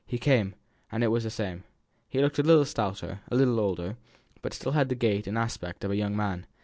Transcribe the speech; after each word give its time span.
He 0.07 0.17
came, 0.17 0.55
and 0.91 1.03
it 1.03 1.09
was 1.09 1.23
the 1.25 1.29
same. 1.29 1.63
He 2.09 2.21
looked 2.21 2.39
a 2.39 2.41
little 2.41 2.65
stouter, 2.65 3.19
a 3.29 3.35
little 3.35 3.59
older, 3.59 3.97
but 4.41 4.51
had 4.51 4.59
still 4.59 4.71
the 4.85 4.95
gait 4.95 5.27
and 5.27 5.37
aspect 5.37 5.83
of 5.83 5.91
a 5.91 5.95
young 5.95 6.15
man. 6.17 6.47